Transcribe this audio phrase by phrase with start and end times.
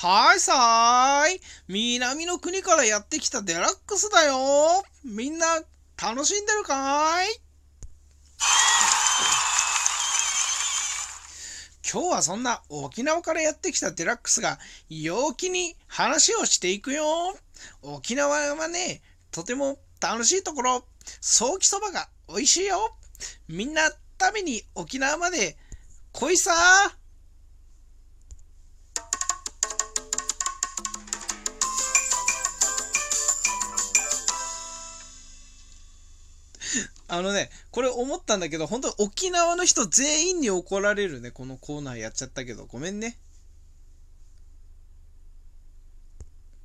[0.00, 1.40] はいさーい。
[1.66, 4.84] 南の国からやってきたデラックスだよ。
[5.04, 5.44] みんな
[6.00, 7.40] 楽しんでるかーい？
[11.92, 17.36] 今日はそんな沖縄からやってきたデラックスが陽気に話をしていくよ。
[17.82, 20.84] 沖縄はね、とても楽しいところ、
[21.20, 22.96] ソーキそばが美味しいよ。
[23.48, 23.90] みんな
[24.20, 25.56] 食べに沖縄まで
[26.12, 26.97] 来いさー
[37.08, 41.30] あのね、これ思ったんだけど、本当沖縄の人全員に怒られるね。
[41.30, 43.18] このコーナーやっちゃったけど、ごめんね。